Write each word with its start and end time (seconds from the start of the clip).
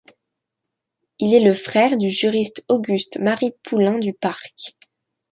Il 1.19 1.31
est 1.35 1.43
le 1.43 1.53
frère 1.53 1.95
du 1.95 2.09
juriste 2.09 2.65
Auguste-Marie 2.69 3.53
Poullain-Duparc. 3.61 4.73